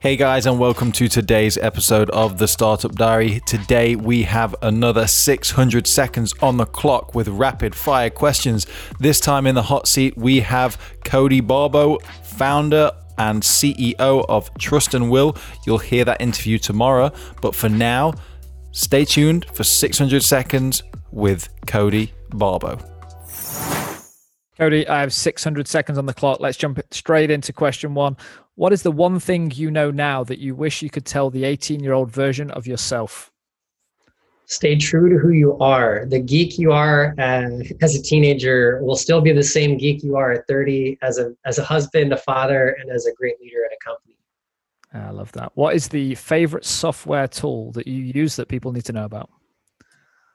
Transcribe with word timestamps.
Hey 0.00 0.14
guys, 0.14 0.46
and 0.46 0.60
welcome 0.60 0.92
to 0.92 1.08
today's 1.08 1.58
episode 1.58 2.08
of 2.10 2.38
the 2.38 2.46
Startup 2.46 2.94
Diary. 2.94 3.40
Today 3.46 3.96
we 3.96 4.22
have 4.22 4.54
another 4.62 5.08
600 5.08 5.88
seconds 5.88 6.32
on 6.40 6.56
the 6.56 6.66
clock 6.66 7.16
with 7.16 7.26
rapid 7.26 7.74
fire 7.74 8.08
questions. 8.08 8.68
This 9.00 9.18
time 9.18 9.44
in 9.44 9.56
the 9.56 9.62
hot 9.62 9.88
seat, 9.88 10.16
we 10.16 10.38
have 10.38 10.80
Cody 11.04 11.40
Barbo, 11.40 11.98
founder 12.22 12.92
and 13.18 13.42
CEO 13.42 14.24
of 14.28 14.56
Trust 14.56 14.94
and 14.94 15.10
Will. 15.10 15.36
You'll 15.66 15.78
hear 15.78 16.04
that 16.04 16.20
interview 16.20 16.58
tomorrow, 16.58 17.10
but 17.42 17.56
for 17.56 17.68
now, 17.68 18.14
stay 18.70 19.04
tuned 19.04 19.46
for 19.52 19.64
600 19.64 20.22
seconds 20.22 20.84
with 21.10 21.48
Cody 21.66 22.12
Barbo. 22.30 22.78
Cody, 24.58 24.88
I 24.88 25.00
have 25.00 25.12
600 25.12 25.68
seconds 25.68 25.98
on 25.98 26.06
the 26.06 26.14
clock. 26.14 26.40
Let's 26.40 26.56
jump 26.56 26.80
straight 26.90 27.30
into 27.30 27.52
question 27.52 27.94
one. 27.94 28.16
What 28.56 28.72
is 28.72 28.82
the 28.82 28.90
one 28.90 29.20
thing 29.20 29.52
you 29.52 29.70
know 29.70 29.92
now 29.92 30.24
that 30.24 30.40
you 30.40 30.56
wish 30.56 30.82
you 30.82 30.90
could 30.90 31.04
tell 31.04 31.30
the 31.30 31.44
18 31.44 31.78
year 31.78 31.92
old 31.92 32.10
version 32.10 32.50
of 32.50 32.66
yourself? 32.66 33.30
Stay 34.46 34.74
true 34.74 35.08
to 35.10 35.16
who 35.16 35.30
you 35.30 35.56
are. 35.58 36.06
The 36.06 36.18
geek 36.18 36.58
you 36.58 36.72
are 36.72 37.14
uh, 37.18 37.60
as 37.82 37.94
a 37.94 38.02
teenager 38.02 38.82
will 38.82 38.96
still 38.96 39.20
be 39.20 39.30
the 39.30 39.44
same 39.44 39.78
geek 39.78 40.02
you 40.02 40.16
are 40.16 40.32
at 40.32 40.48
30 40.48 40.98
as 41.02 41.18
a, 41.18 41.34
as 41.44 41.58
a 41.58 41.64
husband, 41.64 42.12
a 42.12 42.16
father, 42.16 42.76
and 42.80 42.90
as 42.90 43.06
a 43.06 43.12
great 43.12 43.40
leader 43.40 43.64
at 43.64 43.72
a 43.72 43.84
company. 43.84 44.16
I 44.92 45.10
love 45.10 45.30
that. 45.32 45.52
What 45.54 45.76
is 45.76 45.86
the 45.86 46.16
favorite 46.16 46.64
software 46.64 47.28
tool 47.28 47.70
that 47.72 47.86
you 47.86 48.02
use 48.02 48.34
that 48.36 48.48
people 48.48 48.72
need 48.72 48.86
to 48.86 48.92
know 48.92 49.04
about? 49.04 49.30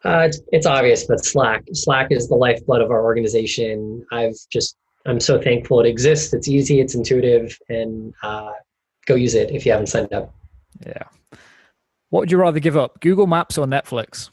Uh, 0.05 0.19
it's, 0.27 0.41
it's 0.51 0.65
obvious, 0.65 1.05
but 1.05 1.23
Slack. 1.23 1.63
Slack 1.73 2.11
is 2.11 2.27
the 2.27 2.35
lifeblood 2.35 2.81
of 2.81 2.91
our 2.91 3.03
organization. 3.03 4.05
I've 4.11 4.35
just 4.51 4.75
I'm 5.05 5.19
so 5.19 5.41
thankful 5.41 5.79
it 5.81 5.87
exists. 5.87 6.33
It's 6.33 6.47
easy, 6.47 6.79
it's 6.79 6.95
intuitive, 6.95 7.57
and 7.69 8.13
uh, 8.23 8.51
go 9.05 9.15
use 9.15 9.33
it 9.35 9.51
if 9.51 9.65
you 9.65 9.71
haven't 9.71 9.87
signed 9.87 10.13
up. 10.13 10.33
Yeah. 10.85 11.03
What 12.09 12.21
would 12.21 12.31
you 12.31 12.37
rather 12.37 12.59
give 12.59 12.77
up, 12.77 12.99
Google 13.01 13.27
Maps 13.27 13.57
or 13.57 13.65
Netflix? 13.65 14.29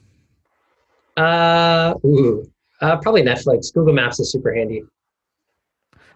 Uh, 1.16 1.94
ooh, 2.04 2.50
uh, 2.80 2.96
probably 2.98 3.22
Netflix. 3.22 3.72
Google 3.72 3.94
Maps 3.94 4.20
is 4.20 4.30
super 4.30 4.54
handy. 4.54 4.84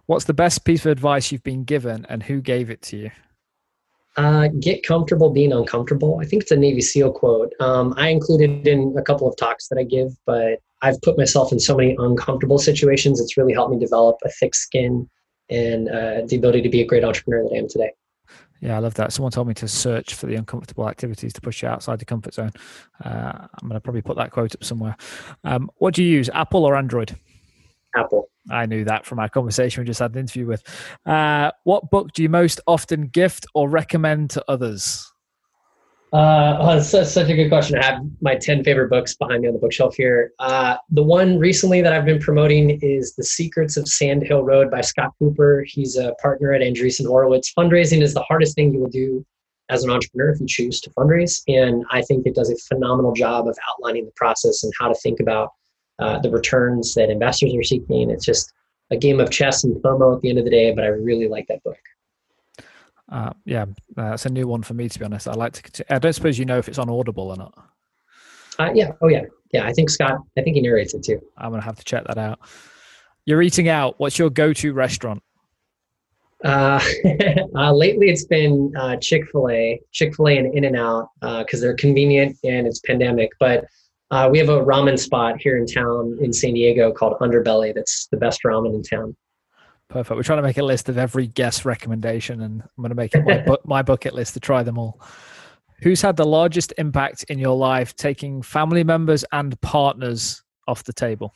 What's 0.07 0.27
the 0.27 0.35
best 0.35 0.65
piece 0.65 0.85
of 0.85 0.93
advice 0.93 1.33
you've 1.33 1.43
been 1.43 1.65
given, 1.65 2.07
and 2.09 2.23
who 2.23 2.41
gave 2.41 2.71
it 2.71 2.83
to 2.83 2.97
you? 2.97 3.11
Uh, 4.17 4.49
get 4.61 4.87
comfortable 4.87 5.31
being 5.31 5.53
uncomfortable. 5.53 6.21
I 6.23 6.25
think 6.25 6.43
it's 6.43 6.53
a 6.53 6.57
Navy 6.57 6.81
SEAL 6.81 7.13
quote. 7.13 7.53
Um, 7.59 7.95
I 7.97 8.09
included 8.09 8.65
it 8.65 8.71
in 8.71 8.95
a 8.97 9.03
couple 9.03 9.29
of 9.29 9.37
talks 9.37 9.67
that 9.69 9.79
I 9.79 9.83
give, 9.83 10.13
but 10.25 10.61
I've 10.83 11.01
put 11.03 11.19
myself 11.19 11.51
in 11.51 11.59
so 11.59 11.77
many 11.77 11.97
uncomfortable 11.99 12.59
situations. 12.59 13.21
It's 13.21 13.37
really 13.37 13.55
helped 13.55 13.73
me 13.73 13.79
develop 13.79 14.19
a 14.25 14.29
thick 14.29 14.55
skin 14.55 15.09
and 15.51 15.89
uh, 15.89 16.23
the 16.27 16.37
ability 16.37 16.63
to 16.63 16.69
be 16.69 16.81
a 16.81 16.87
great 16.87 17.05
entrepreneur 17.05 17.43
that 17.43 17.55
I 17.55 17.59
am 17.59 17.69
today. 17.69 17.91
Yeah, 18.61 18.77
I 18.77 18.79
love 18.79 18.95
that. 18.95 19.13
Someone 19.13 19.33
told 19.33 19.49
me 19.49 19.55
to 19.55 19.69
search 19.69 20.15
for 20.15 20.27
the 20.27 20.37
uncomfortable 20.37 20.89
activities 20.89 21.33
to 21.35 21.41
push 21.41 21.63
you 21.63 21.69
outside 21.69 21.99
the 21.99 22.05
comfort 22.05 22.35
zone. 22.35 22.53
Uh, 23.05 23.33
I'm 23.53 23.69
going 23.69 23.75
to 23.75 23.81
probably 23.81 24.03
put 24.03 24.17
that 24.17 24.31
quote 24.31 24.55
up 24.55 24.65
somewhere. 24.65 24.97
Um, 25.43 25.71
what 25.77 25.93
do 25.93 26.03
you 26.03 26.11
use, 26.11 26.31
Apple 26.33 26.65
or 26.65 26.77
Android? 26.77 27.17
Apple. 27.97 28.31
I 28.51 28.67
knew 28.67 28.85
that 28.85 29.07
from 29.07 29.19
our 29.19 29.29
conversation 29.29 29.83
we 29.83 29.87
just 29.87 30.01
had 30.01 30.13
an 30.13 30.21
interview 30.21 30.47
with. 30.47 30.63
Uh, 31.07 31.51
what 31.65 31.91
book 31.91 32.13
do 32.13 32.23
you 32.23 32.29
most 32.29 32.61
often 32.67 33.09
gift 33.09 33.47
or 33.55 33.69
recommend 33.69 34.31
to 34.31 34.45
others? 34.49 35.11
Uh, 36.15 36.57
oh, 36.61 36.67
that's 36.67 36.91
such 36.91 37.29
a 37.29 37.35
good 37.35 37.49
question. 37.49 37.77
I 37.77 37.85
have 37.85 38.01
my 38.21 38.37
10 38.37 38.63
favorite 38.63 38.89
books 38.89 39.17
behind 39.17 39.43
me 39.43 39.49
on 39.49 39.55
the 39.55 39.59
bookshelf 39.59 39.97
here. 39.97 40.31
Uh, 40.39 40.77
the 40.91 41.03
one 41.03 41.41
recently 41.41 41.83
that 41.83 41.93
I've 41.93 42.05
been 42.05 42.21
promoting 42.21 42.79
is 42.83 43.17
The 43.17 43.25
Secrets 43.25 43.77
of 43.77 43.89
Sand 43.89 44.23
Hill 44.23 44.45
Road 44.45 44.71
by 44.71 44.81
Scott 44.81 45.11
Kupor. 45.21 45.65
He's 45.67 45.97
a 45.97 46.15
partner 46.23 46.53
at 46.53 46.61
Andreessen 46.61 47.07
Horowitz. 47.07 47.53
Fundraising 47.53 48.01
is 48.01 48.15
the 48.15 48.23
hardest 48.23 48.55
thing 48.55 48.73
you 48.73 48.79
will 48.79 48.91
do 48.91 49.27
as 49.71 49.83
an 49.83 49.91
entrepreneur 49.91 50.31
if 50.31 50.41
you 50.41 50.47
choose 50.47 50.81
to 50.83 50.91
fundraise. 50.91 51.43
And 51.49 51.85
I 51.91 52.03
think 52.03 52.27
it 52.27 52.37
does 52.37 52.51
a 52.51 52.57
phenomenal 52.73 53.13
job 53.13 53.49
of 53.49 53.59
outlining 53.69 54.05
the 54.05 54.13
process 54.15 54.63
and 54.63 54.73
how 54.79 54.87
to 54.87 54.95
think 54.95 55.19
about 55.19 55.51
uh, 55.99 56.19
the 56.21 56.31
returns 56.31 56.95
that 56.95 57.11
investors 57.11 57.55
are 57.55 57.63
seeking. 57.63 58.11
It's 58.11 58.25
just 58.25 58.53
a 58.91 58.97
game 58.97 59.21
of 59.21 59.31
chess 59.31 59.65
and 59.65 59.77
FOMO 59.83 60.17
at 60.17 60.23
the 60.23 60.31
end 60.31 60.39
of 60.39 60.45
the 60.45 60.51
day, 60.51 60.73
but 60.73 60.85
I 60.85 60.89
really 60.89 61.29
like 61.29 61.47
that 61.49 61.63
book. 61.63 61.79
Uh, 63.11 63.31
yeah, 63.45 63.67
that's 63.95 64.27
a 64.27 64.31
new 64.31 64.47
one 64.47 64.63
for 64.63 64.75
me 64.75 64.89
to 64.89 64.99
be 64.99 65.05
honest. 65.05 65.29
I 65.29 65.35
like 65.35 65.71
to. 65.73 65.95
I 65.95 65.99
don't 65.99 66.13
suppose 66.13 66.39
you 66.39 66.45
know 66.45 66.59
if 66.59 66.69
it's 66.69 66.79
on 66.79 66.89
Audible 66.89 67.31
or 67.31 67.37
not. 67.37 67.55
Uh, 68.59 68.71
yeah. 68.75 68.93
Oh 69.03 69.09
yeah. 69.09 69.23
Yeah. 69.53 69.67
I 69.67 69.73
think 69.73 69.91
Scott. 69.91 70.19
I 70.39 70.43
think 70.43 70.57
he 70.57 70.63
narrates 70.63 70.95
it 70.95 71.05
too. 71.05 71.21
I'm 71.37 71.51
gonna 71.51 71.63
have 71.63 71.77
to 71.77 71.85
check 71.85 72.05
that 72.07 72.19
out. 72.19 72.41
You're 73.27 73.43
eating 73.43 73.69
out. 73.69 73.99
What's 73.99 74.19
your 74.19 74.31
go-to 74.31 74.73
restaurant? 74.75 75.23
Uh, 76.45 76.79
uh, 77.57 77.73
lately, 77.73 78.11
it's 78.11 78.25
been 78.25 78.73
uh, 78.77 78.97
Chick 78.97 79.25
Fil 79.31 79.49
A, 79.49 79.81
Chick 79.93 80.15
Fil 80.15 80.29
A, 80.29 80.39
and 80.39 80.55
In 80.55 80.65
and 80.65 80.77
Out 80.77 81.09
because 81.21 81.61
uh, 81.61 81.67
they're 81.67 81.77
convenient 81.77 82.37
and 82.45 82.67
it's 82.67 82.81
pandemic. 82.81 83.31
But 83.41 83.65
uh, 84.11 84.29
we 84.31 84.39
have 84.39 84.49
a 84.49 84.61
ramen 84.61 84.99
spot 84.99 85.41
here 85.41 85.57
in 85.57 85.67
town 85.67 86.19
in 86.21 86.33
San 86.33 86.55
Diego 86.55 86.93
called 86.93 87.19
Underbelly. 87.21 87.75
That's 87.75 88.07
the 88.09 88.17
best 88.17 88.43
ramen 88.45 88.75
in 88.75 88.83
town. 88.83 89.17
Perfect. 89.89 90.17
We're 90.17 90.23
trying 90.23 90.39
to 90.39 90.43
make 90.43 90.59
a 90.59 90.63
list 90.63 90.89
of 90.89 90.99
every 90.99 91.27
guest 91.27 91.65
recommendation, 91.65 92.43
and 92.43 92.63
I'm 92.63 92.69
going 92.79 92.91
to 92.91 92.95
make 92.95 93.15
it 93.15 93.25
my, 93.25 93.39
bu- 93.39 93.57
my 93.65 93.83
bucket 93.83 94.15
list 94.15 94.35
to 94.35 94.41
try 94.41 94.63
them 94.63 94.79
all. 94.79 95.01
Who's 95.83 96.01
had 96.01 96.17
the 96.17 96.25
largest 96.25 96.73
impact 96.79 97.25
in 97.25 97.39
your 97.39 97.57
life, 97.57 97.95
taking 97.97 98.43
family 98.43 98.85
members 98.85 99.25
and 99.33 99.61
partners 99.61 100.43
off 100.67 100.85
the 100.85 100.93
table? 100.93 101.35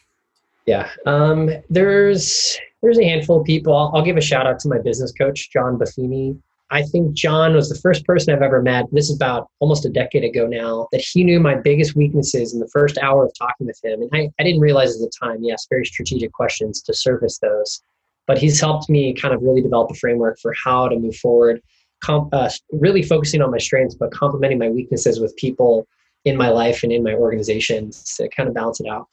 Yeah, 0.67 0.91
um, 1.07 1.51
there's 1.71 2.59
there's 2.83 2.99
a 2.99 3.05
handful 3.05 3.41
of 3.41 3.47
people. 3.47 3.77
I'll, 3.77 3.91
I'll, 3.95 4.05
give 4.05 4.17
a 4.17 4.21
shout 4.21 4.47
out 4.47 4.59
to 4.61 4.69
my 4.69 4.78
business 4.78 5.12
coach, 5.12 5.51
John 5.51 5.78
Buffini. 5.78 6.39
I 6.71 6.83
think 6.83 7.15
John 7.15 7.55
was 7.55 7.69
the 7.69 7.81
first 7.81 8.05
person 8.05 8.34
I've 8.34 8.43
ever 8.43 8.61
met. 8.61 8.87
This 8.93 9.09
is 9.09 9.17
about 9.17 9.49
almost 9.61 9.87
a 9.87 9.91
decade 9.91 10.25
ago 10.25 10.47
now. 10.47 10.87
That 10.93 11.01
he 11.01 11.25
knew 11.25 11.41
my 11.41 11.55
biggest 11.55 11.97
weaknesses 11.97 12.53
in 12.53 12.61
the 12.61 12.69
first 12.69 12.99
hour 12.99 13.25
of 13.25 13.33
talking 13.39 13.67
with 13.67 13.81
him, 13.83 14.03
and 14.03 14.11
I, 14.12 14.31
I 14.39 14.45
didn't 14.45 14.61
realize 14.61 14.95
at 14.95 15.01
the 15.01 15.11
time. 15.23 15.39
Yes, 15.43 15.67
very 15.71 15.87
strategic 15.87 16.33
questions 16.33 16.83
to 16.83 16.95
surface 16.95 17.39
those 17.39 17.81
but 18.28 18.39
he's 18.39 18.61
helped 18.61 18.89
me 18.89 19.12
kind 19.15 19.34
of 19.34 19.43
really 19.43 19.62
develop 19.62 19.91
a 19.91 19.95
framework 19.95 20.39
for 20.39 20.55
how 20.62 20.87
to 20.87 20.97
move 20.97 21.17
forward 21.17 21.61
uh, 22.07 22.49
really 22.71 23.03
focusing 23.03 23.43
on 23.43 23.51
my 23.51 23.59
strengths 23.59 23.97
but 23.97 24.12
complementing 24.12 24.59
my 24.59 24.69
weaknesses 24.69 25.19
with 25.19 25.34
people 25.37 25.84
in 26.25 26.37
my 26.37 26.49
life 26.49 26.84
and 26.84 26.93
in 26.93 27.03
my 27.03 27.15
organizations 27.15 28.15
to 28.15 28.28
kind 28.28 28.49
of 28.49 28.55
balance 28.55 28.78
it 28.81 28.87
out 28.87 29.09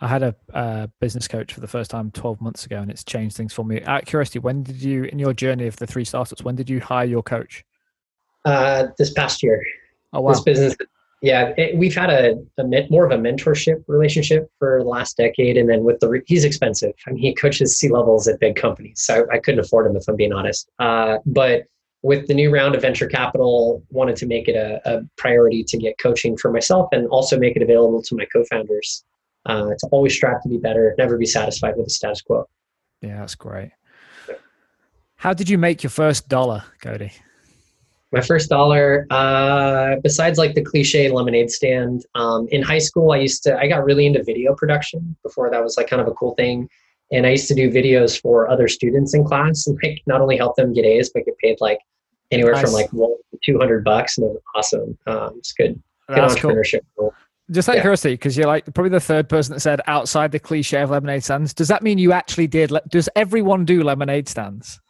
i 0.00 0.06
had 0.06 0.22
a 0.22 0.34
uh, 0.54 0.86
business 1.00 1.28
coach 1.28 1.52
for 1.52 1.60
the 1.60 1.66
first 1.66 1.90
time 1.90 2.10
12 2.10 2.40
months 2.40 2.66
ago 2.66 2.76
and 2.76 2.90
it's 2.90 3.04
changed 3.04 3.36
things 3.36 3.52
for 3.52 3.64
me 3.64 3.82
out 3.82 4.06
curiosity 4.06 4.38
when 4.38 4.62
did 4.62 4.82
you 4.82 5.04
in 5.04 5.18
your 5.18 5.32
journey 5.32 5.66
of 5.66 5.76
the 5.76 5.86
three 5.86 6.04
startups 6.04 6.42
when 6.42 6.54
did 6.54 6.68
you 6.68 6.80
hire 6.80 7.06
your 7.06 7.22
coach 7.22 7.64
uh, 8.44 8.86
this 8.96 9.12
past 9.12 9.42
year 9.42 9.62
oh 10.12 10.20
wow 10.20 10.32
this 10.32 10.42
business 10.42 10.76
yeah, 11.20 11.52
it, 11.56 11.76
we've 11.76 11.94
had 11.94 12.10
a, 12.10 12.36
a, 12.58 12.86
more 12.90 13.04
of 13.04 13.10
a 13.10 13.16
mentorship 13.16 13.82
relationship 13.88 14.48
for 14.58 14.78
the 14.80 14.88
last 14.88 15.16
decade, 15.16 15.56
and 15.56 15.68
then 15.68 15.82
with 15.82 15.98
the 15.98 16.22
he's 16.26 16.44
expensive. 16.44 16.92
I 17.06 17.10
mean, 17.10 17.20
he 17.20 17.34
coaches 17.34 17.76
C 17.76 17.88
levels 17.88 18.28
at 18.28 18.38
big 18.38 18.54
companies, 18.54 19.02
so 19.02 19.26
I 19.32 19.38
couldn't 19.38 19.60
afford 19.60 19.88
him 19.88 19.96
if 19.96 20.06
I'm 20.06 20.14
being 20.14 20.32
honest. 20.32 20.70
Uh, 20.78 21.18
but 21.26 21.64
with 22.02 22.28
the 22.28 22.34
new 22.34 22.54
round 22.54 22.76
of 22.76 22.82
venture 22.82 23.08
capital, 23.08 23.82
wanted 23.90 24.14
to 24.16 24.26
make 24.26 24.46
it 24.46 24.54
a, 24.54 24.80
a, 24.84 25.02
priority 25.16 25.64
to 25.64 25.76
get 25.76 25.98
coaching 25.98 26.36
for 26.36 26.52
myself 26.52 26.88
and 26.92 27.08
also 27.08 27.36
make 27.36 27.56
it 27.56 27.62
available 27.62 28.00
to 28.00 28.14
my 28.14 28.24
co-founders. 28.26 29.04
Uh, 29.48 29.70
to 29.78 29.88
always 29.90 30.14
strive 30.14 30.42
to 30.42 30.48
be 30.48 30.58
better, 30.58 30.94
never 30.98 31.16
be 31.16 31.26
satisfied 31.26 31.74
with 31.76 31.86
the 31.86 31.90
status 31.90 32.20
quo. 32.20 32.46
Yeah, 33.00 33.20
that's 33.20 33.34
great. 33.34 33.70
How 35.16 35.32
did 35.32 35.48
you 35.48 35.58
make 35.58 35.82
your 35.82 35.90
first 35.90 36.28
dollar, 36.28 36.62
Cody? 36.80 37.12
my 38.12 38.20
first 38.20 38.48
dollar 38.48 39.06
uh, 39.10 39.96
besides 40.02 40.38
like 40.38 40.54
the 40.54 40.62
cliche 40.62 41.10
lemonade 41.10 41.50
stand 41.50 42.06
um, 42.14 42.48
in 42.50 42.62
high 42.62 42.78
school 42.78 43.12
i 43.12 43.16
used 43.16 43.42
to 43.42 43.56
i 43.58 43.68
got 43.68 43.84
really 43.84 44.06
into 44.06 44.22
video 44.22 44.54
production 44.54 45.16
before 45.22 45.50
that 45.50 45.62
was 45.62 45.76
like 45.76 45.88
kind 45.88 46.00
of 46.00 46.08
a 46.08 46.12
cool 46.12 46.34
thing 46.34 46.68
and 47.12 47.26
i 47.26 47.30
used 47.30 47.48
to 47.48 47.54
do 47.54 47.70
videos 47.70 48.20
for 48.20 48.48
other 48.48 48.68
students 48.68 49.14
in 49.14 49.24
class 49.24 49.66
and 49.66 49.78
like 49.82 50.02
not 50.06 50.20
only 50.20 50.36
help 50.36 50.56
them 50.56 50.72
get 50.72 50.84
a's 50.84 51.10
but 51.10 51.24
get 51.24 51.36
paid 51.38 51.56
like 51.60 51.78
anywhere 52.30 52.52
nice. 52.52 52.62
from 52.62 52.72
like 52.72 52.90
one 52.92 53.14
to 53.30 53.38
200 53.44 53.84
bucks 53.84 54.18
and 54.18 54.26
it 54.26 54.30
was 54.30 54.42
awesome 54.54 54.98
um, 55.06 55.34
it's 55.38 55.52
good 55.52 55.74
good 56.08 56.16
That's 56.16 56.34
entrepreneurship 56.34 56.80
cool. 56.98 57.14
Just 57.50 57.68
out 57.68 57.72
of 57.72 57.76
yeah. 57.76 57.82
curiosity 57.82 58.14
because 58.14 58.36
you're 58.36 58.46
like 58.46 58.64
probably 58.74 58.90
the 58.90 59.00
third 59.00 59.28
person 59.28 59.54
that 59.54 59.60
said 59.60 59.80
outside 59.86 60.32
the 60.32 60.38
cliche 60.38 60.80
of 60.82 60.90
lemonade 60.90 61.24
stands 61.24 61.54
does 61.54 61.68
that 61.68 61.82
mean 61.82 61.98
you 61.98 62.12
actually 62.12 62.46
did 62.46 62.72
does 62.88 63.08
everyone 63.16 63.64
do 63.64 63.82
lemonade 63.82 64.28
stands 64.28 64.80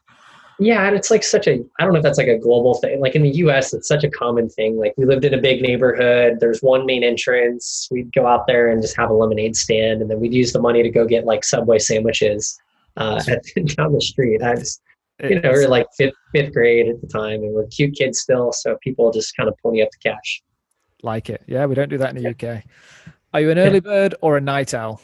yeah, 0.60 0.88
and 0.88 0.96
it's 0.96 1.10
like 1.10 1.22
such 1.22 1.46
a 1.46 1.64
I 1.78 1.84
don't 1.84 1.92
know 1.92 1.98
if 1.98 2.02
that's 2.02 2.18
like 2.18 2.26
a 2.26 2.36
global 2.36 2.74
thing. 2.74 3.00
Like 3.00 3.14
in 3.14 3.22
the 3.22 3.30
US, 3.30 3.72
it's 3.72 3.86
such 3.86 4.02
a 4.02 4.10
common 4.10 4.48
thing. 4.48 4.76
Like 4.76 4.92
we 4.96 5.04
lived 5.04 5.24
in 5.24 5.34
a 5.34 5.40
big 5.40 5.62
neighborhood, 5.62 6.38
there's 6.40 6.60
one 6.62 6.84
main 6.84 7.04
entrance. 7.04 7.86
We'd 7.92 8.12
go 8.12 8.26
out 8.26 8.46
there 8.48 8.68
and 8.68 8.82
just 8.82 8.96
have 8.96 9.10
a 9.10 9.12
lemonade 9.14 9.56
stand 9.56 10.02
and 10.02 10.10
then 10.10 10.18
we'd 10.18 10.34
use 10.34 10.52
the 10.52 10.60
money 10.60 10.82
to 10.82 10.90
go 10.90 11.06
get 11.06 11.24
like 11.24 11.44
Subway 11.44 11.78
sandwiches 11.78 12.58
uh, 12.96 13.22
at, 13.28 13.44
down 13.76 13.92
the 13.92 14.00
street. 14.00 14.42
I 14.42 14.56
just 14.56 14.82
you 15.22 15.40
know, 15.40 15.52
we 15.52 15.58
were 15.58 15.68
like 15.68 15.86
fifth 15.96 16.14
fifth 16.32 16.52
grade 16.52 16.88
at 16.88 17.00
the 17.00 17.06
time 17.06 17.42
and 17.42 17.52
we're 17.52 17.66
cute 17.66 17.94
kids 17.94 18.20
still, 18.20 18.50
so 18.52 18.76
people 18.82 19.12
just 19.12 19.36
kind 19.36 19.48
of 19.48 19.54
pony 19.62 19.82
up 19.82 19.90
the 19.92 20.10
cash. 20.10 20.42
Like 21.02 21.30
it. 21.30 21.42
Yeah, 21.46 21.66
we 21.66 21.74
don't 21.74 21.88
do 21.88 21.98
that 21.98 22.16
in 22.16 22.22
the. 22.22 22.30
UK. 22.30 22.64
Are 23.34 23.40
you 23.40 23.50
an 23.50 23.58
early 23.58 23.80
bird 23.80 24.14
or 24.20 24.36
a 24.36 24.40
night 24.40 24.74
owl? 24.74 25.00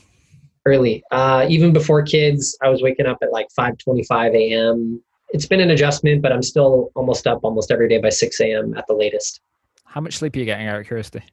Early. 0.67 1.05
Uh, 1.11 1.47
even 1.49 1.73
before 1.73 2.03
kids, 2.03 2.57
I 2.63 2.69
was 2.69 2.83
waking 2.83 3.07
up 3.07 3.19
at 3.23 3.33
like 3.33 3.49
5:25 3.57 4.35
a.m 4.35 5.03
it's 5.35 5.47
been 5.47 5.61
an 5.61 5.71
adjustment, 5.71 6.23
but 6.23 6.33
I'm 6.33 6.45
still 6.45 6.93
almost 6.95 7.27
up 7.27 7.41
almost 7.43 7.73
every 7.73 7.89
day 7.89 7.99
by 7.99 8.09
6 8.09 8.41
a.m. 8.41 8.75
at 8.79 8.87
the 8.87 8.95
latest. 8.95 9.41
How 9.85 10.01
much 10.01 10.17
sleep 10.17 10.37
are 10.37 10.39
you 10.39 10.45
getting 10.45 10.69
out 10.69 10.79
of 10.79 10.87
curiosity? 10.87 11.25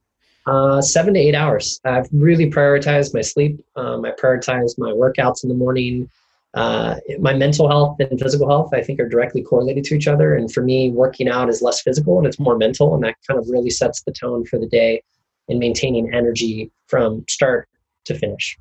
Uh, 0.48 0.82
seven 0.82 1.14
to 1.14 1.20
eight 1.20 1.36
hours. 1.36 1.80
I've 1.86 2.10
really 2.12 2.50
prioritized 2.50 3.14
my 3.14 3.22
sleep. 3.22 3.64
Um, 3.76 4.04
I 4.04 4.12
prioritize 4.12 4.74
my 4.80 4.90
workouts 4.90 5.44
in 5.44 5.50
the 5.50 5.56
morning. 5.56 6.10
Uh, 6.54 6.96
my 7.20 7.34
mental 7.34 7.70
health 7.70 7.98
and 8.00 8.20
physical 8.20 8.48
health, 8.48 8.74
I 8.74 8.82
think, 8.82 9.00
are 9.00 9.08
directly 9.08 9.42
correlated 9.42 9.86
to 9.86 9.96
each 9.96 10.08
other. 10.08 10.36
And 10.36 10.52
for 10.52 10.62
me, 10.62 10.92
working 10.92 11.30
out 11.30 11.50
is 11.50 11.62
less 11.62 11.82
physical 11.82 12.18
and 12.18 12.28
it's 12.28 12.40
more 12.40 12.58
mental, 12.58 12.94
and 12.94 13.04
that 13.04 13.16
kind 13.28 13.40
of 13.40 13.48
really 13.50 13.70
sets 13.70 14.04
the 14.04 14.12
tone 14.12 14.46
for 14.46 14.60
the 14.60 14.68
day 14.68 15.02
and 15.48 15.60
maintaining 15.60 16.14
energy 16.14 16.72
from 16.88 17.24
start 17.30 17.68
to 18.06 18.16
finish. 18.16 18.58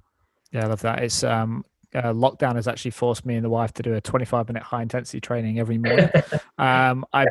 Yeah, 0.53 0.65
I 0.65 0.69
love 0.69 0.83
that. 0.83 1.03
It's 1.03 1.25
um, 1.25 1.65
uh, 1.95 2.13
lockdown 2.13 2.55
has 2.55 2.69
actually 2.69 2.93
forced 2.93 3.27
me 3.27 3.37
and 3.37 3.45
the 3.45 3.51
wife 3.51 3.73
to 3.75 3.83
do 3.83 3.95
a 3.95 4.01
25 4.01 4.49
minute 4.49 4.63
high 4.63 4.83
intensity 4.83 5.21
training 5.21 5.59
every 5.59 5.79
morning. 5.79 6.11
um, 6.59 7.05
I 7.13 7.27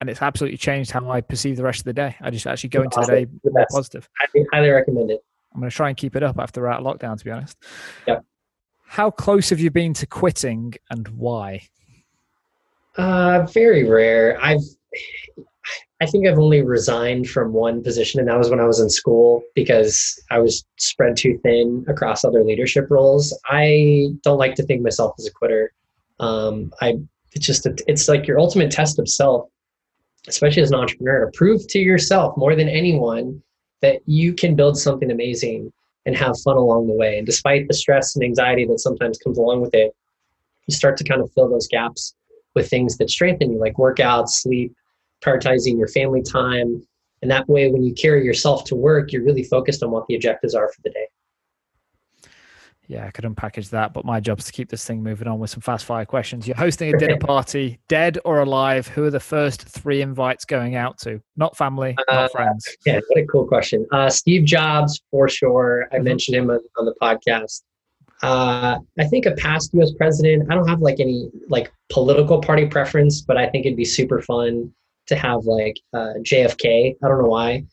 and 0.00 0.10
it's 0.10 0.20
absolutely 0.20 0.58
changed 0.58 0.90
how 0.90 1.08
I 1.10 1.20
perceive 1.20 1.56
the 1.56 1.62
rest 1.62 1.80
of 1.80 1.84
the 1.84 1.92
day. 1.92 2.16
I 2.20 2.30
just 2.30 2.46
actually 2.46 2.70
go 2.70 2.82
into 2.82 2.98
awesome. 2.98 3.14
the 3.14 3.24
day 3.24 3.32
the 3.42 3.50
more 3.50 3.66
positive. 3.70 4.08
I 4.20 4.44
highly 4.52 4.68
recommend 4.68 5.10
it. 5.10 5.24
I'm 5.54 5.60
going 5.60 5.70
to 5.70 5.74
try 5.74 5.88
and 5.88 5.96
keep 5.96 6.16
it 6.16 6.22
up 6.22 6.38
after 6.38 6.60
we're 6.60 6.68
out 6.68 6.82
lockdown. 6.82 7.16
To 7.16 7.24
be 7.24 7.30
honest. 7.30 7.56
Yep. 8.06 8.24
How 8.94 9.10
close 9.10 9.50
have 9.50 9.58
you 9.58 9.72
been 9.72 9.92
to 9.94 10.06
quitting, 10.06 10.72
and 10.88 11.08
why? 11.08 11.62
Uh, 12.96 13.44
very 13.52 13.82
rare. 13.82 14.38
I've 14.40 14.62
I 16.00 16.06
think 16.06 16.28
I've 16.28 16.38
only 16.38 16.62
resigned 16.62 17.28
from 17.28 17.52
one 17.52 17.82
position, 17.82 18.20
and 18.20 18.28
that 18.28 18.38
was 18.38 18.50
when 18.50 18.60
I 18.60 18.66
was 18.66 18.78
in 18.78 18.88
school 18.88 19.42
because 19.56 20.22
I 20.30 20.38
was 20.38 20.64
spread 20.78 21.16
too 21.16 21.40
thin 21.42 21.84
across 21.88 22.24
other 22.24 22.44
leadership 22.44 22.86
roles. 22.88 23.36
I 23.48 24.10
don't 24.22 24.38
like 24.38 24.54
to 24.54 24.62
think 24.62 24.82
myself 24.82 25.16
as 25.18 25.26
a 25.26 25.32
quitter. 25.32 25.72
Um, 26.20 26.72
I 26.80 27.00
it's 27.32 27.46
just 27.46 27.66
a, 27.66 27.76
it's 27.88 28.06
like 28.06 28.28
your 28.28 28.38
ultimate 28.38 28.70
test 28.70 29.00
of 29.00 29.08
self, 29.08 29.48
especially 30.28 30.62
as 30.62 30.70
an 30.70 30.78
entrepreneur, 30.78 31.24
to 31.24 31.36
prove 31.36 31.66
to 31.66 31.80
yourself 31.80 32.36
more 32.36 32.54
than 32.54 32.68
anyone 32.68 33.42
that 33.82 34.02
you 34.06 34.34
can 34.34 34.54
build 34.54 34.78
something 34.78 35.10
amazing 35.10 35.72
and 36.06 36.16
have 36.16 36.38
fun 36.40 36.56
along 36.56 36.86
the 36.86 36.92
way. 36.92 37.18
And 37.18 37.26
despite 37.26 37.66
the 37.68 37.74
stress 37.74 38.14
and 38.14 38.24
anxiety 38.24 38.66
that 38.66 38.80
sometimes 38.80 39.18
comes 39.18 39.38
along 39.38 39.62
with 39.62 39.74
it, 39.74 39.94
you 40.66 40.74
start 40.74 40.96
to 40.98 41.04
kind 41.04 41.20
of 41.20 41.32
fill 41.32 41.48
those 41.48 41.68
gaps 41.68 42.14
with 42.54 42.68
things 42.68 42.96
that 42.98 43.10
strengthen 43.10 43.52
you, 43.52 43.58
like 43.58 43.74
workouts, 43.74 44.30
sleep, 44.30 44.74
prioritizing 45.22 45.78
your 45.78 45.88
family 45.88 46.22
time. 46.22 46.86
And 47.22 47.30
that 47.30 47.48
way, 47.48 47.70
when 47.70 47.82
you 47.82 47.94
carry 47.94 48.24
yourself 48.24 48.64
to 48.66 48.74
work, 48.74 49.12
you're 49.12 49.24
really 49.24 49.44
focused 49.44 49.82
on 49.82 49.90
what 49.90 50.06
the 50.06 50.14
objectives 50.14 50.54
are 50.54 50.68
for 50.68 50.82
the 50.82 50.90
day. 50.90 51.06
Yeah, 52.86 53.06
I 53.06 53.10
could 53.10 53.24
unpackage 53.24 53.70
that, 53.70 53.94
but 53.94 54.04
my 54.04 54.20
job 54.20 54.38
is 54.38 54.44
to 54.44 54.52
keep 54.52 54.68
this 54.68 54.84
thing 54.84 55.02
moving 55.02 55.26
on 55.26 55.38
with 55.38 55.50
some 55.50 55.60
fast 55.60 55.86
fire 55.86 56.04
questions. 56.04 56.46
You're 56.46 56.56
hosting 56.56 56.94
a 56.94 56.98
dinner 56.98 57.18
party, 57.18 57.80
dead 57.88 58.18
or 58.24 58.40
alive. 58.40 58.86
Who 58.88 59.04
are 59.04 59.10
the 59.10 59.20
first 59.20 59.62
three 59.62 60.02
invites 60.02 60.44
going 60.44 60.76
out 60.76 60.98
to? 60.98 61.20
Not 61.36 61.56
family, 61.56 61.96
not 62.08 62.24
uh, 62.24 62.28
friends. 62.28 62.76
Yeah, 62.86 63.00
what 63.08 63.18
a 63.18 63.26
cool 63.26 63.46
question. 63.46 63.86
Uh, 63.92 64.10
Steve 64.10 64.44
Jobs, 64.44 65.00
for 65.10 65.28
sure. 65.28 65.88
I 65.92 65.96
mm-hmm. 65.96 66.04
mentioned 66.04 66.36
him 66.36 66.50
on, 66.50 66.60
on 66.76 66.84
the 66.84 66.94
podcast. 67.00 67.62
Uh, 68.22 68.78
I 68.98 69.04
think 69.04 69.26
a 69.26 69.32
past 69.32 69.72
U.S. 69.74 69.92
president. 69.92 70.50
I 70.50 70.54
don't 70.54 70.68
have 70.68 70.80
like 70.80 71.00
any 71.00 71.30
like 71.48 71.72
political 71.90 72.40
party 72.40 72.66
preference, 72.66 73.22
but 73.22 73.36
I 73.36 73.48
think 73.48 73.66
it'd 73.66 73.76
be 73.76 73.84
super 73.84 74.20
fun 74.20 74.72
to 75.06 75.16
have 75.16 75.44
like 75.44 75.76
uh, 75.92 76.14
JFK. 76.22 76.96
I 77.02 77.08
don't 77.08 77.22
know 77.22 77.28
why. 77.28 77.64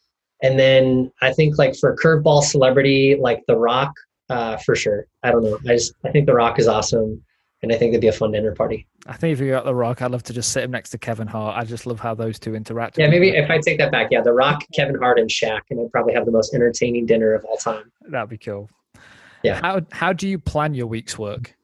And 0.43 0.57
then 0.57 1.11
I 1.21 1.33
think 1.33 1.57
like 1.57 1.75
for 1.75 1.95
curveball 1.95 2.43
celebrity, 2.43 3.15
like 3.19 3.43
The 3.47 3.55
Rock, 3.55 3.93
uh, 4.31 4.57
for 4.57 4.75
sure. 4.75 5.07
I 5.23 5.31
don't 5.31 5.43
know. 5.43 5.59
I 5.67 5.75
just 5.75 5.93
I 6.05 6.11
think 6.11 6.25
The 6.25 6.33
Rock 6.33 6.59
is 6.59 6.67
awesome, 6.67 7.21
and 7.61 7.71
I 7.71 7.77
think 7.77 7.89
it'd 7.89 8.01
be 8.01 8.07
a 8.07 8.13
fun 8.13 8.31
dinner 8.31 8.55
party. 8.55 8.87
I 9.07 9.17
think 9.17 9.33
if 9.33 9.39
you 9.39 9.49
got 9.51 9.65
The 9.65 9.75
Rock, 9.75 10.01
I'd 10.01 10.11
love 10.11 10.23
to 10.23 10.33
just 10.33 10.51
sit 10.51 10.63
him 10.63 10.71
next 10.71 10.91
to 10.91 10.97
Kevin 10.97 11.27
Hart. 11.27 11.57
I 11.57 11.65
just 11.65 11.85
love 11.85 11.99
how 11.99 12.13
those 12.13 12.39
two 12.39 12.55
interact. 12.55 12.97
Yeah, 12.97 13.07
maybe 13.07 13.29
if 13.29 13.49
I 13.49 13.59
take 13.59 13.77
that 13.79 13.91
back, 13.91 14.07
yeah, 14.11 14.21
The 14.21 14.33
Rock, 14.33 14.63
Kevin 14.73 14.95
Hart, 14.95 15.19
and 15.19 15.29
Shaq, 15.29 15.61
and 15.69 15.81
I'd 15.81 15.91
probably 15.91 16.13
have 16.13 16.25
the 16.25 16.31
most 16.31 16.53
entertaining 16.53 17.05
dinner 17.05 17.33
of 17.33 17.43
all 17.45 17.57
time. 17.57 17.91
That'd 18.09 18.29
be 18.29 18.37
cool. 18.37 18.69
Yeah. 19.43 19.59
How 19.59 19.81
how 19.91 20.13
do 20.13 20.27
you 20.27 20.39
plan 20.39 20.73
your 20.73 20.87
week's 20.87 21.17
work? 21.17 21.55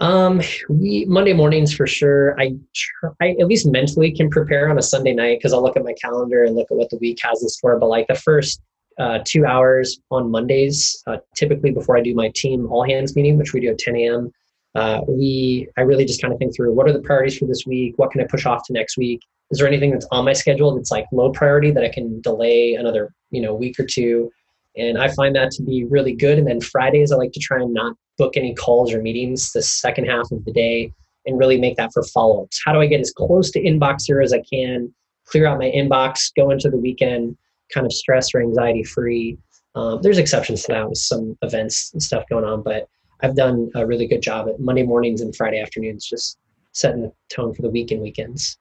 Um, 0.00 0.42
we 0.68 1.04
Monday 1.06 1.32
mornings 1.32 1.72
for 1.72 1.86
sure. 1.86 2.38
I 2.40 2.56
try, 2.74 3.10
I 3.22 3.36
at 3.40 3.46
least 3.46 3.66
mentally 3.66 4.10
can 4.10 4.28
prepare 4.28 4.68
on 4.68 4.76
a 4.76 4.82
Sunday 4.82 5.14
night 5.14 5.38
because 5.38 5.52
I'll 5.52 5.62
look 5.62 5.76
at 5.76 5.84
my 5.84 5.94
calendar 5.94 6.42
and 6.42 6.56
look 6.56 6.66
at 6.70 6.76
what 6.76 6.90
the 6.90 6.98
week 6.98 7.20
has 7.22 7.42
in 7.42 7.48
store. 7.48 7.78
But 7.78 7.88
like 7.88 8.08
the 8.08 8.16
first 8.16 8.60
uh, 8.98 9.18
two 9.24 9.44
hours 9.44 9.98
on 10.10 10.30
Mondays, 10.30 11.02
uh, 11.06 11.16
typically 11.36 11.70
before 11.70 11.96
I 11.96 12.00
do 12.00 12.14
my 12.14 12.30
team 12.34 12.66
all 12.70 12.84
hands 12.84 13.16
meeting, 13.16 13.36
which 13.36 13.52
we 13.52 13.60
do 13.60 13.70
at 13.70 13.78
10 13.78 13.96
a.m. 13.96 14.32
Uh, 14.74 15.00
we 15.06 15.68
I 15.76 15.82
really 15.82 16.04
just 16.04 16.20
kind 16.20 16.32
of 16.32 16.38
think 16.38 16.54
through 16.54 16.72
what 16.72 16.88
are 16.88 16.92
the 16.92 17.00
priorities 17.00 17.38
for 17.38 17.46
this 17.46 17.64
week. 17.66 17.94
What 17.96 18.10
can 18.10 18.20
I 18.20 18.26
push 18.28 18.46
off 18.46 18.64
to 18.66 18.72
next 18.72 18.96
week? 18.96 19.20
Is 19.50 19.58
there 19.58 19.68
anything 19.68 19.90
that's 19.90 20.06
on 20.10 20.24
my 20.24 20.32
schedule 20.32 20.74
that's 20.74 20.90
like 20.90 21.06
low 21.12 21.30
priority 21.30 21.70
that 21.70 21.84
I 21.84 21.88
can 21.88 22.20
delay 22.20 22.74
another 22.74 23.14
you 23.30 23.40
know 23.40 23.54
week 23.54 23.78
or 23.78 23.86
two? 23.88 24.30
And 24.76 24.98
I 24.98 25.08
find 25.08 25.36
that 25.36 25.52
to 25.52 25.62
be 25.62 25.84
really 25.84 26.14
good. 26.14 26.38
And 26.38 26.48
then 26.48 26.60
Fridays, 26.60 27.12
I 27.12 27.16
like 27.16 27.30
to 27.32 27.40
try 27.40 27.62
and 27.62 27.72
not 27.72 27.94
book 28.18 28.36
any 28.36 28.54
calls 28.54 28.92
or 28.92 29.00
meetings 29.00 29.52
the 29.52 29.62
second 29.62 30.06
half 30.06 30.32
of 30.32 30.44
the 30.44 30.52
day 30.52 30.92
and 31.26 31.38
really 31.38 31.58
make 31.58 31.76
that 31.76 31.92
for 31.92 32.02
follow 32.02 32.42
ups. 32.42 32.60
How 32.64 32.72
do 32.72 32.80
I 32.80 32.86
get 32.86 33.00
as 33.00 33.12
close 33.12 33.52
to 33.52 33.62
inbox 33.62 34.02
zero 34.02 34.24
as 34.24 34.32
I 34.32 34.40
can, 34.40 34.92
clear 35.26 35.46
out 35.46 35.58
my 35.58 35.70
inbox, 35.70 36.32
go 36.36 36.50
into 36.50 36.68
the 36.68 36.76
weekend 36.76 37.36
kind 37.72 37.86
of 37.86 37.92
stress 37.92 38.34
or 38.34 38.40
anxiety 38.40 38.84
free? 38.84 39.38
Um, 39.74 40.00
there's 40.02 40.18
exceptions 40.18 40.62
to 40.62 40.72
that 40.72 40.88
with 40.88 40.98
some 40.98 41.36
events 41.42 41.92
and 41.92 42.02
stuff 42.02 42.24
going 42.28 42.44
on, 42.44 42.62
but 42.62 42.88
I've 43.20 43.36
done 43.36 43.70
a 43.74 43.86
really 43.86 44.06
good 44.06 44.22
job 44.22 44.48
at 44.48 44.60
Monday 44.60 44.82
mornings 44.82 45.20
and 45.20 45.34
Friday 45.34 45.60
afternoons, 45.60 46.06
just 46.06 46.38
setting 46.72 47.02
the 47.02 47.12
tone 47.30 47.54
for 47.54 47.62
the 47.62 47.70
week 47.70 47.90
and 47.90 48.00
weekends. 48.00 48.58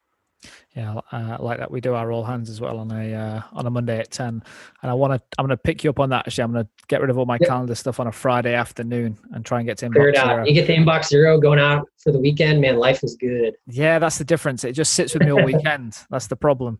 Yeah, 0.75 1.01
uh, 1.11 1.37
like 1.39 1.59
that. 1.59 1.69
We 1.69 1.81
do 1.81 1.93
our 1.93 2.11
all 2.11 2.23
hands 2.23 2.49
as 2.49 2.59
well 2.59 2.79
on 2.79 2.91
a 2.91 3.13
uh, 3.13 3.41
on 3.53 3.67
a 3.67 3.69
Monday 3.69 3.99
at 3.99 4.09
ten, 4.09 4.41
and 4.81 4.91
I 4.91 4.93
want 4.93 5.13
to. 5.13 5.21
I'm 5.37 5.45
going 5.45 5.55
to 5.55 5.61
pick 5.61 5.83
you 5.83 5.91
up 5.91 5.99
on 5.99 6.09
that. 6.09 6.27
Actually, 6.27 6.45
I'm 6.45 6.53
going 6.53 6.65
to 6.65 6.71
get 6.87 7.01
rid 7.01 7.09
of 7.09 7.17
all 7.17 7.25
my 7.25 7.37
yep. 7.39 7.49
calendar 7.49 7.75
stuff 7.75 7.99
on 7.99 8.07
a 8.07 8.11
Friday 8.11 8.55
afternoon 8.55 9.17
and 9.33 9.45
try 9.45 9.59
and 9.59 9.67
get 9.67 9.77
to 9.79 9.89
inbox 9.89 10.15
out. 10.15 10.27
Zero. 10.27 10.45
You 10.45 10.53
get 10.53 10.67
the 10.67 10.75
inbox 10.75 11.07
zero 11.07 11.39
going 11.39 11.59
out 11.59 11.87
for 11.97 12.11
the 12.11 12.19
weekend. 12.19 12.61
Man, 12.61 12.77
life 12.77 13.03
is 13.03 13.15
good. 13.15 13.55
Yeah, 13.67 13.99
that's 13.99 14.17
the 14.17 14.25
difference. 14.25 14.63
It 14.63 14.73
just 14.73 14.93
sits 14.93 15.13
with 15.13 15.23
me 15.23 15.31
all 15.31 15.43
weekend. 15.45 15.97
that's 16.09 16.27
the 16.27 16.35
problem. 16.35 16.79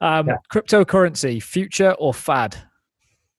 Um, 0.00 0.28
yeah. 0.28 0.36
Cryptocurrency, 0.52 1.42
future 1.42 1.92
or 1.98 2.14
fad? 2.14 2.56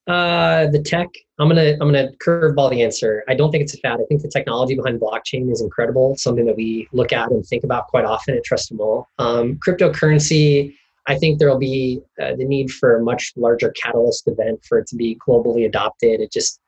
Uh, 0.06 0.66
the 0.66 0.82
tech. 0.82 1.08
I'm 1.38 1.48
gonna 1.48 1.72
I'm 1.80 1.90
gonna 1.90 2.10
curveball 2.24 2.70
the 2.70 2.82
answer. 2.82 3.24
I 3.26 3.34
don't 3.34 3.50
think 3.50 3.62
it's 3.62 3.74
a 3.74 3.78
fad. 3.78 4.00
I 4.00 4.04
think 4.04 4.20
the 4.20 4.28
technology 4.28 4.74
behind 4.74 5.00
blockchain 5.00 5.50
is 5.50 5.62
incredible. 5.62 6.14
Something 6.18 6.44
that 6.44 6.56
we 6.56 6.88
look 6.92 7.12
at 7.12 7.30
and 7.30 7.44
think 7.44 7.64
about 7.64 7.88
quite 7.88 8.04
often 8.04 8.36
at 8.36 8.44
Trust 8.44 8.70
and 8.70 8.78
Will. 8.78 9.08
Um, 9.18 9.58
cryptocurrency. 9.66 10.74
I 11.06 11.18
think 11.18 11.38
there 11.38 11.48
will 11.48 11.58
be 11.58 12.00
uh, 12.20 12.34
the 12.36 12.44
need 12.44 12.70
for 12.70 12.96
a 12.96 13.02
much 13.02 13.32
larger 13.36 13.72
catalyst 13.82 14.28
event 14.28 14.62
for 14.64 14.78
it 14.78 14.86
to 14.88 14.96
be 14.96 15.18
globally 15.26 15.66
adopted. 15.66 16.20
It 16.20 16.30
just 16.30 16.60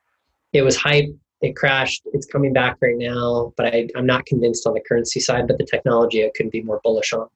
it 0.53 0.63
was 0.63 0.75
hype. 0.75 1.09
It 1.41 1.55
crashed. 1.55 2.01
It's 2.13 2.25
coming 2.25 2.53
back 2.53 2.77
right 2.81 2.97
now, 2.97 3.53
but 3.55 3.67
I, 3.67 3.87
I'm 3.95 4.07
not 4.07 4.25
convinced 4.25 4.65
on 4.65 4.73
the 4.73 4.81
currency 4.81 5.19
side. 5.19 5.47
But 5.47 5.59
the 5.59 5.65
technology, 5.65 6.25
I 6.25 6.31
couldn't 6.35 6.51
be 6.51 6.63
more 6.63 6.81
bullish 6.83 7.13
on. 7.13 7.27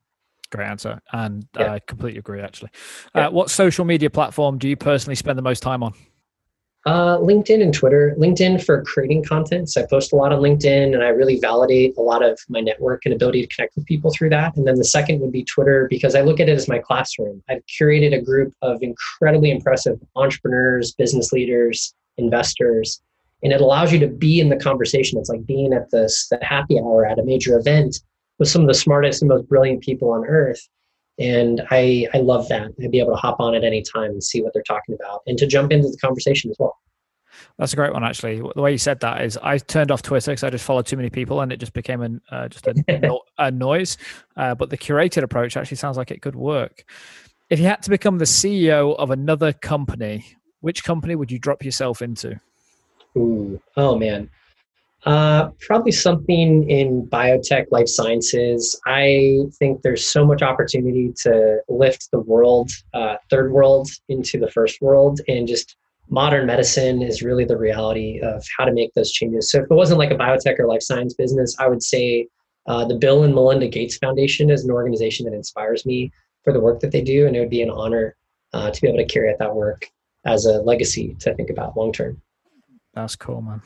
Great 0.51 0.67
answer, 0.67 1.01
and 1.13 1.47
yeah. 1.57 1.73
I 1.73 1.79
completely 1.79 2.19
agree. 2.19 2.41
Actually, 2.41 2.71
yeah. 3.15 3.27
uh, 3.27 3.31
what 3.31 3.49
social 3.49 3.85
media 3.85 4.09
platform 4.09 4.57
do 4.57 4.67
you 4.67 4.75
personally 4.75 5.15
spend 5.15 5.37
the 5.37 5.43
most 5.43 5.61
time 5.61 5.81
on? 5.81 5.93
Uh, 6.85 7.17
LinkedIn 7.19 7.61
and 7.61 7.73
Twitter. 7.73 8.15
LinkedIn 8.17 8.63
for 8.63 8.83
creating 8.83 9.23
content. 9.23 9.69
So 9.69 9.81
I 9.81 9.85
post 9.87 10.11
a 10.11 10.15
lot 10.15 10.33
on 10.33 10.41
LinkedIn, 10.41 10.93
and 10.93 11.03
I 11.03 11.09
really 11.09 11.39
validate 11.39 11.95
a 11.97 12.01
lot 12.01 12.23
of 12.23 12.39
my 12.49 12.59
network 12.59 13.05
and 13.05 13.13
ability 13.13 13.45
to 13.45 13.55
connect 13.55 13.75
with 13.75 13.85
people 13.85 14.11
through 14.11 14.31
that. 14.31 14.57
And 14.57 14.67
then 14.67 14.75
the 14.75 14.83
second 14.83 15.19
would 15.21 15.31
be 15.31 15.43
Twitter 15.43 15.87
because 15.89 16.15
I 16.15 16.21
look 16.21 16.39
at 16.39 16.49
it 16.49 16.53
as 16.53 16.67
my 16.67 16.79
classroom. 16.79 17.43
I've 17.49 17.61
curated 17.67 18.17
a 18.17 18.21
group 18.21 18.53
of 18.61 18.81
incredibly 18.81 19.51
impressive 19.51 19.99
entrepreneurs, 20.15 20.91
business 20.91 21.31
leaders, 21.31 21.93
investors, 22.17 23.01
and 23.43 23.53
it 23.53 23.61
allows 23.61 23.91
you 23.93 23.99
to 23.99 24.07
be 24.07 24.39
in 24.39 24.49
the 24.49 24.57
conversation. 24.57 25.19
It's 25.19 25.29
like 25.29 25.45
being 25.45 25.73
at 25.73 25.91
this 25.91 26.27
the 26.29 26.39
happy 26.41 26.79
hour 26.79 27.05
at 27.05 27.19
a 27.19 27.23
major 27.23 27.57
event 27.57 27.99
with 28.41 28.49
some 28.49 28.63
of 28.63 28.67
the 28.67 28.73
smartest 28.73 29.21
and 29.21 29.29
most 29.29 29.47
brilliant 29.47 29.83
people 29.83 30.09
on 30.09 30.25
earth. 30.25 30.67
And 31.19 31.61
I, 31.69 32.07
I 32.11 32.17
love 32.17 32.49
that. 32.49 32.71
I'd 32.83 32.89
be 32.89 32.99
able 32.99 33.11
to 33.11 33.17
hop 33.17 33.39
on 33.39 33.53
at 33.53 33.63
any 33.63 33.83
time 33.83 34.09
and 34.09 34.23
see 34.23 34.41
what 34.41 34.51
they're 34.51 34.63
talking 34.63 34.95
about 34.95 35.21
and 35.27 35.37
to 35.37 35.45
jump 35.45 35.71
into 35.71 35.87
the 35.87 35.97
conversation 35.97 36.49
as 36.49 36.57
well. 36.57 36.75
That's 37.59 37.73
a 37.73 37.75
great 37.75 37.93
one, 37.93 38.03
actually. 38.03 38.37
The 38.37 38.61
way 38.61 38.71
you 38.71 38.79
said 38.79 38.99
that 39.01 39.21
is, 39.21 39.37
I 39.43 39.59
turned 39.59 39.91
off 39.91 40.01
Twitter 40.01 40.31
because 40.31 40.43
I 40.43 40.49
just 40.49 40.65
followed 40.65 40.87
too 40.87 40.97
many 40.97 41.11
people, 41.11 41.41
and 41.41 41.53
it 41.53 41.57
just 41.57 41.73
became 41.73 42.01
an, 42.01 42.19
uh, 42.31 42.47
just 42.47 42.65
a, 42.65 42.73
no, 42.99 43.21
a 43.37 43.51
noise. 43.51 43.97
Uh, 44.35 44.55
but 44.55 44.71
the 44.71 44.77
curated 44.77 45.21
approach 45.21 45.55
actually 45.55 45.77
sounds 45.77 45.95
like 45.95 46.09
it 46.09 46.23
could 46.23 46.35
work. 46.35 46.83
If 47.51 47.59
you 47.59 47.65
had 47.65 47.83
to 47.83 47.91
become 47.91 48.17
the 48.17 48.25
CEO 48.25 48.95
of 48.97 49.11
another 49.11 49.53
company, 49.53 50.25
which 50.61 50.83
company 50.83 51.15
would 51.15 51.31
you 51.31 51.37
drop 51.37 51.63
yourself 51.63 52.01
into? 52.01 52.39
Ooh, 53.15 53.61
oh 53.77 53.95
man, 53.99 54.31
uh, 55.05 55.49
probably 55.59 55.91
something 55.91 56.69
in 56.69 57.07
biotech, 57.07 57.65
life 57.71 57.87
sciences. 57.87 58.79
I 58.85 59.39
think 59.59 59.81
there's 59.81 60.05
so 60.05 60.25
much 60.25 60.41
opportunity 60.41 61.13
to 61.23 61.59
lift 61.69 62.09
the 62.11 62.19
world, 62.19 62.71
uh, 62.93 63.15
third 63.29 63.51
world, 63.51 63.89
into 64.09 64.39
the 64.39 64.51
first 64.51 64.81
world, 64.81 65.21
and 65.27 65.47
just 65.47 65.75
modern 66.09 66.45
medicine 66.45 67.01
is 67.01 67.23
really 67.23 67.45
the 67.45 67.57
reality 67.57 68.19
of 68.21 68.45
how 68.57 68.65
to 68.65 68.73
make 68.73 68.93
those 68.93 69.11
changes. 69.11 69.49
So 69.49 69.59
if 69.59 69.65
it 69.65 69.73
wasn't 69.73 69.99
like 69.99 70.11
a 70.11 70.15
biotech 70.15 70.59
or 70.59 70.67
life 70.67 70.81
science 70.81 71.13
business, 71.13 71.55
I 71.59 71.67
would 71.67 71.83
say 71.83 72.27
Uh, 72.67 72.85
the 72.85 72.95
Bill 72.95 73.23
and 73.23 73.33
Melinda 73.33 73.67
Gates 73.67 73.97
Foundation 73.97 74.51
is 74.51 74.63
an 74.63 74.69
organization 74.69 75.25
that 75.25 75.33
inspires 75.33 75.83
me 75.83 76.11
for 76.43 76.53
the 76.53 76.59
work 76.59 76.79
that 76.81 76.91
they 76.91 77.01
do, 77.01 77.25
and 77.25 77.35
it 77.35 77.39
would 77.39 77.49
be 77.49 77.63
an 77.63 77.71
honor 77.71 78.15
uh, 78.53 78.69
to 78.69 78.81
be 78.81 78.87
able 78.87 78.99
to 78.99 79.05
carry 79.05 79.31
out 79.31 79.39
that 79.39 79.55
work 79.55 79.89
as 80.25 80.45
a 80.45 80.61
legacy 80.61 81.15
to 81.21 81.33
think 81.33 81.49
about 81.49 81.75
long 81.75 81.91
term. 81.91 82.21
That's 82.93 83.15
cool, 83.15 83.41
man. 83.41 83.63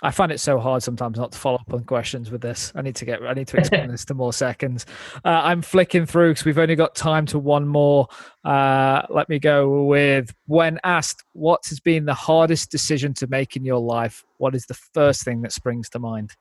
I 0.00 0.12
find 0.12 0.30
it 0.30 0.38
so 0.38 0.60
hard 0.60 0.82
sometimes 0.82 1.18
not 1.18 1.32
to 1.32 1.38
follow 1.38 1.58
up 1.58 1.72
on 1.72 1.82
questions 1.84 2.30
with 2.30 2.40
this. 2.40 2.70
I 2.76 2.82
need 2.82 2.94
to 2.96 3.04
get, 3.04 3.20
I 3.22 3.32
need 3.34 3.48
to 3.48 3.56
expand 3.56 3.90
this 3.92 4.04
to 4.06 4.14
more 4.14 4.32
seconds. 4.32 4.86
Uh, 5.24 5.40
I'm 5.42 5.60
flicking 5.60 6.06
through 6.06 6.30
because 6.30 6.44
we've 6.44 6.58
only 6.58 6.76
got 6.76 6.94
time 6.94 7.26
to 7.26 7.38
one 7.38 7.66
more. 7.66 8.06
Uh, 8.44 9.02
let 9.10 9.28
me 9.28 9.40
go 9.40 9.84
with 9.84 10.32
when 10.46 10.78
asked 10.84 11.24
what 11.32 11.66
has 11.68 11.80
been 11.80 12.04
the 12.04 12.14
hardest 12.14 12.70
decision 12.70 13.12
to 13.14 13.26
make 13.26 13.56
in 13.56 13.64
your 13.64 13.80
life, 13.80 14.24
what 14.36 14.54
is 14.54 14.66
the 14.66 14.74
first 14.74 15.24
thing 15.24 15.42
that 15.42 15.52
springs 15.52 15.88
to 15.90 15.98
mind? 15.98 16.36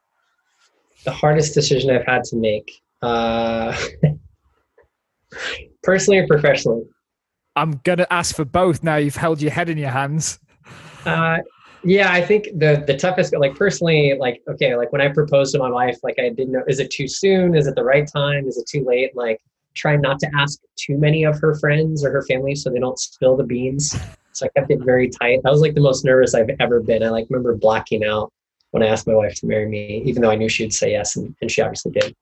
The 1.03 1.11
hardest 1.11 1.55
decision 1.55 1.89
I've 1.89 2.05
had 2.05 2.23
to 2.25 2.35
make, 2.35 2.81
uh, 3.01 3.75
personally 5.83 6.19
or 6.19 6.27
professionally? 6.27 6.83
I'm 7.55 7.81
going 7.83 7.97
to 7.97 8.13
ask 8.13 8.35
for 8.35 8.45
both 8.45 8.83
now. 8.83 8.97
You've 8.97 9.15
held 9.15 9.41
your 9.41 9.51
head 9.51 9.67
in 9.67 9.79
your 9.79 9.89
hands. 9.89 10.37
Uh, 11.05 11.37
yeah, 11.87 12.11
I 12.11 12.21
think 12.21 12.45
the 12.53 12.83
the 12.85 12.97
toughest, 12.97 13.33
like 13.37 13.55
personally, 13.55 14.13
like 14.19 14.41
okay, 14.47 14.75
like 14.75 14.91
when 14.91 14.99
I 15.01 15.07
proposed 15.07 15.53
to 15.53 15.59
my 15.59 15.69
wife, 15.69 15.97
like 16.03 16.19
I 16.19 16.29
didn't 16.29 16.51
know, 16.51 16.63
is 16.67 16.79
it 16.79 16.91
too 16.91 17.07
soon? 17.07 17.55
Is 17.55 17.65
it 17.65 17.75
the 17.75 17.83
right 17.83 18.05
time? 18.05 18.45
Is 18.45 18.57
it 18.57 18.67
too 18.67 18.83
late? 18.83 19.15
Like 19.15 19.41
trying 19.73 20.01
not 20.01 20.19
to 20.19 20.29
ask 20.35 20.59
too 20.75 20.97
many 20.97 21.23
of 21.23 21.39
her 21.39 21.55
friends 21.55 22.03
or 22.03 22.11
her 22.11 22.23
family 22.23 22.55
so 22.55 22.69
they 22.69 22.79
don't 22.79 22.99
spill 22.99 23.37
the 23.37 23.43
beans. 23.43 23.95
So 24.33 24.45
I 24.45 24.49
kept 24.49 24.69
it 24.69 24.79
very 24.81 25.09
tight. 25.09 25.41
That 25.43 25.51
was 25.51 25.61
like 25.61 25.75
the 25.75 25.81
most 25.81 26.03
nervous 26.03 26.35
I've 26.35 26.49
ever 26.59 26.81
been. 26.81 27.03
I 27.03 27.09
like 27.09 27.27
remember 27.29 27.55
blacking 27.55 28.03
out 28.03 28.33
when 28.71 28.83
I 28.83 28.87
asked 28.87 29.07
my 29.07 29.15
wife 29.15 29.35
to 29.35 29.47
marry 29.47 29.67
me, 29.67 30.03
even 30.05 30.21
though 30.21 30.29
I 30.29 30.35
knew 30.35 30.49
she'd 30.49 30.73
say 30.73 30.91
yes, 30.91 31.15
and, 31.15 31.33
and 31.41 31.49
she 31.49 31.61
obviously 31.61 31.91
did. 31.91 32.13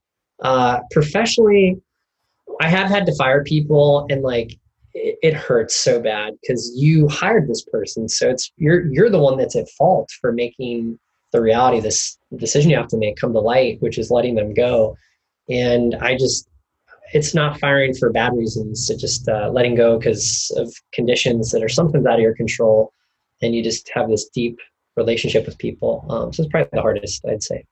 Uh, 0.42 0.82
professionally, 0.92 1.82
I 2.62 2.70
have 2.70 2.88
had 2.88 3.06
to 3.08 3.16
fire 3.16 3.44
people, 3.44 4.06
and 4.12 4.22
like 4.22 4.58
it, 4.96 5.20
it 5.22 5.34
hurts 5.34 5.76
so 5.76 6.00
bad 6.00 6.34
because 6.42 6.72
you 6.76 7.08
hired 7.08 7.48
this 7.48 7.64
person, 7.64 8.10
so 8.10 8.30
it's 8.30 8.52
you're 8.58 8.86
you're 8.88 9.10
the 9.10 9.20
one 9.20 9.38
that's 9.38 9.56
at 9.56 9.70
fault 9.70 10.10
for 10.22 10.32
making 10.32 10.98
the 11.32 11.42
reality 11.42 11.82
this 11.82 12.18
decision 12.38 12.72
you 12.72 12.78
have 12.78 12.88
to 12.88 12.98
make 12.98 13.18
come 13.18 13.34
to 13.34 13.40
light, 13.40 13.82
which 13.82 13.98
is 13.98 14.10
letting 14.10 14.36
them 14.36 14.54
go. 14.54 14.98
And 15.50 15.96
I 15.96 16.18
just 16.18 16.50
it's 17.14 17.36
not 17.36 17.60
firing 17.60 17.94
for 17.94 18.10
bad 18.10 18.34
reasons. 18.36 18.90
It's 18.90 19.02
just 19.02 19.28
uh, 19.30 19.50
letting 19.52 19.76
go 19.76 20.00
because 20.00 20.52
of 20.58 20.74
conditions 20.94 21.52
that 21.52 21.62
are 21.62 21.70
sometimes 21.70 22.06
out 22.06 22.16
of 22.16 22.22
your 22.22 22.36
control, 22.36 22.94
and 23.42 23.54
you 23.54 23.62
just 23.64 23.90
have 23.94 24.10
this 24.10 24.30
deep 24.30 24.58
relationship 24.96 25.46
with 25.46 25.58
people. 25.58 26.06
Um, 26.10 26.34
so 26.34 26.44
it's 26.44 26.52
probably 26.52 26.70
the 26.72 26.82
hardest, 26.82 27.24
I'd 27.26 27.44
say. 27.44 27.66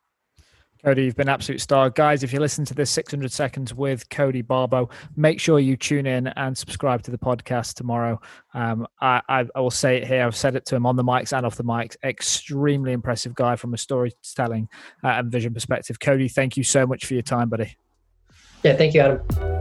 Cody, 0.83 1.05
you've 1.05 1.15
been 1.15 1.29
absolute 1.29 1.61
star. 1.61 1.89
Guys, 1.89 2.23
if 2.23 2.33
you 2.33 2.39
listen 2.39 2.65
to 2.65 2.73
this 2.73 2.89
600 2.91 3.31
seconds 3.31 3.73
with 3.73 4.09
Cody 4.09 4.41
Barbo, 4.41 4.89
make 5.15 5.39
sure 5.39 5.59
you 5.59 5.77
tune 5.77 6.05
in 6.05 6.27
and 6.27 6.57
subscribe 6.57 7.03
to 7.03 7.11
the 7.11 7.17
podcast 7.17 7.75
tomorrow. 7.75 8.19
Um, 8.53 8.85
I, 8.99 9.21
I, 9.29 9.45
I, 9.55 9.59
will 9.61 9.71
say 9.71 9.97
it 9.97 10.07
here. 10.07 10.25
I've 10.25 10.35
said 10.35 10.55
it 10.57 10.65
to 10.67 10.75
him 10.75 10.85
on 10.85 10.97
the 10.97 11.03
mics 11.03 11.35
and 11.35 11.45
off 11.45 11.55
the 11.55 11.63
mics. 11.63 11.95
Extremely 12.03 12.91
impressive 12.91 13.33
guy 13.33 13.55
from 13.55 13.73
a 13.73 13.77
storytelling 13.77 14.67
uh, 15.03 15.07
and 15.07 15.31
vision 15.31 15.53
perspective. 15.53 15.99
Cody, 16.01 16.27
thank 16.27 16.57
you 16.57 16.63
so 16.63 16.85
much 16.85 17.05
for 17.05 17.13
your 17.13 17.23
time, 17.23 17.47
buddy. 17.47 17.77
Yeah, 18.63 18.75
thank 18.75 18.93
you, 18.93 19.01
Adam. 19.01 19.52